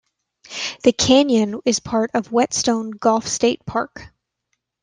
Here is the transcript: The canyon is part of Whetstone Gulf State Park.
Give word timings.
The 0.81 0.93
canyon 0.93 1.61
is 1.63 1.79
part 1.79 2.09
of 2.15 2.31
Whetstone 2.31 2.89
Gulf 2.89 3.27
State 3.27 3.63
Park. 3.67 4.07